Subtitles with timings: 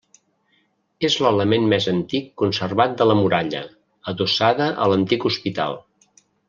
[1.09, 3.63] És l'element més antic conservat de la muralla,
[4.15, 5.83] adossada a l'antic hospital.